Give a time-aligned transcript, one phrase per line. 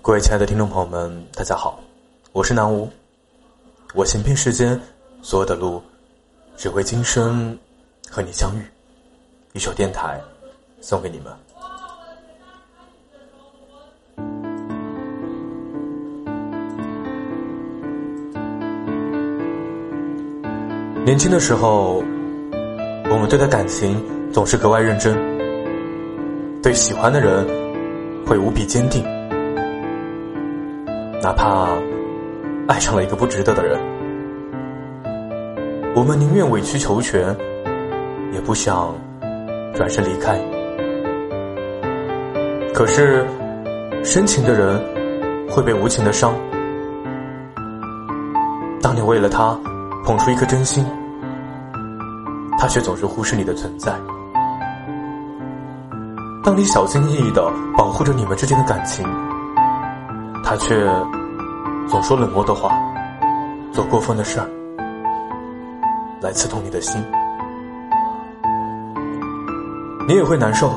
[0.00, 1.80] 各位亲爱的听众朋友们，大家好，
[2.32, 2.88] 我是南吴。
[3.94, 4.80] 我行遍世间
[5.22, 5.82] 所有的路，
[6.56, 7.58] 只为今生
[8.08, 8.62] 和你相遇。
[9.52, 10.18] 一首电台
[10.80, 11.32] 送给你们。
[21.04, 22.02] 年轻的时候，
[23.10, 25.14] 我们对待感情总是格外认真，
[26.62, 27.44] 对喜欢的人
[28.24, 29.04] 会无比坚定。
[31.20, 31.68] 哪怕
[32.68, 33.76] 爱上了一个不值得的人，
[35.94, 37.36] 我们宁愿委曲求全，
[38.32, 38.94] 也不想
[39.74, 40.38] 转身离开。
[42.72, 43.26] 可是，
[44.04, 44.80] 深情的人
[45.50, 46.32] 会被无情的伤。
[48.80, 49.58] 当你为了他
[50.04, 50.86] 捧出一颗真心，
[52.56, 53.92] 他却总是忽视你的存在。
[56.44, 59.04] 当你小心翼翼的保护着你们之间的感情。
[60.48, 60.82] 他却
[61.86, 62.72] 总说冷漠的话，
[63.70, 64.48] 做过分的事儿，
[66.22, 67.04] 来刺痛你的心。
[70.08, 70.70] 你也会难受。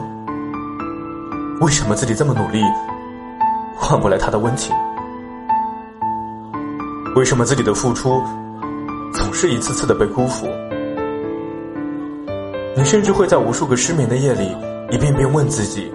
[1.61, 2.61] 为什么自己这么努力，
[3.77, 4.75] 换不来他的温情？
[7.15, 8.21] 为什么自己的付出
[9.13, 10.49] 总是一次次的被辜负？
[12.75, 14.53] 你甚至会在无数个失眠的夜里，
[14.89, 15.89] 一遍遍问自己：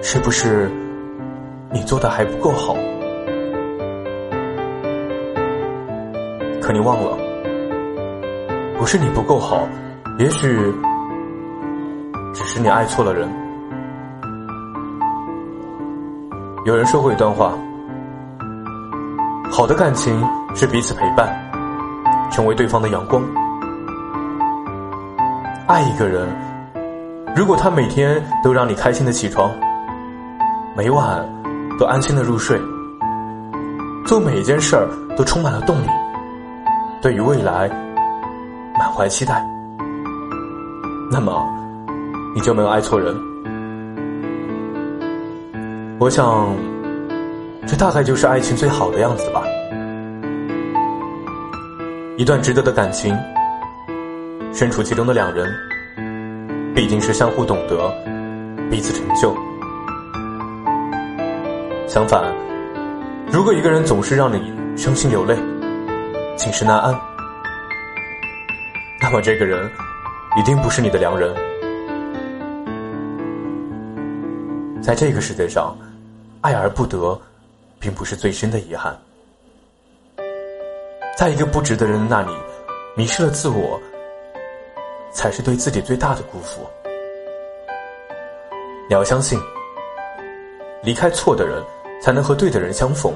[0.00, 0.70] 是不是？
[1.70, 2.74] 你做的还不够好，
[6.62, 7.16] 可你忘了，
[8.78, 9.68] 不是你不够好，
[10.18, 10.72] 也许
[12.32, 13.28] 只是你爱错了人。
[16.64, 17.52] 有人说过一段话：
[19.50, 21.28] 好的感情是彼此陪伴，
[22.30, 23.22] 成为对方的阳光。
[25.66, 26.26] 爱一个人，
[27.36, 29.50] 如果他每天都让你开心的起床，
[30.74, 31.37] 每晚。
[31.78, 32.60] 都安心的入睡，
[34.04, 35.86] 做每一件事儿都充满了动力，
[37.00, 37.68] 对于未来
[38.76, 39.46] 满怀期待，
[41.08, 41.48] 那么
[42.34, 43.16] 你就没有爱错人。
[46.00, 46.52] 我想，
[47.64, 49.44] 这大概就是爱情最好的样子吧。
[52.16, 53.16] 一段值得的感情，
[54.52, 55.48] 身处其中的两人，
[56.74, 57.88] 必定是相互懂得，
[58.68, 59.32] 彼此成就。
[61.88, 62.22] 相反，
[63.32, 65.34] 如果一个人总是让你伤心流泪、
[66.36, 66.94] 寝食难安，
[69.00, 69.68] 那么这个人
[70.36, 71.34] 一定不是你的良人。
[74.82, 75.74] 在这个世界上，
[76.42, 77.18] 爱而不得，
[77.80, 78.94] 并不是最深的遗憾。
[81.16, 82.36] 在一个不值得人的那里，
[82.96, 83.80] 迷失了自我，
[85.10, 86.68] 才是对自己最大的辜负。
[88.88, 89.40] 你要相信，
[90.82, 91.64] 离开错的人。
[92.00, 93.12] 才能和对的人相逢，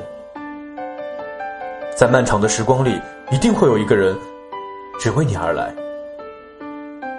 [1.96, 3.00] 在漫长的时光里，
[3.30, 4.16] 一定会有一个人
[4.98, 5.72] 只为你而来。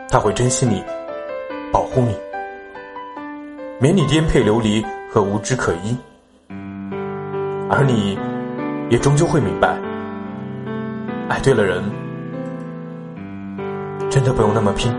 [0.10, 0.84] 他会珍惜你，
[1.72, 2.16] 保护你，
[3.80, 5.98] 免你颠沛流离和无枝可依。
[7.70, 8.18] 而你，
[8.90, 9.80] 也终究会明白，
[11.30, 11.84] 爱对了人，
[14.12, 14.94] 真的不用那么拼。